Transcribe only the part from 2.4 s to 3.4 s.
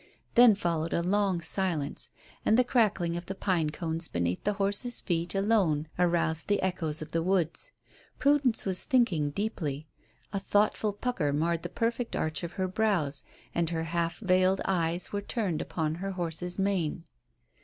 and the crackling of the